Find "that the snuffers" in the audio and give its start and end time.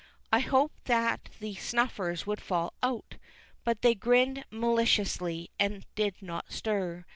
0.85-2.25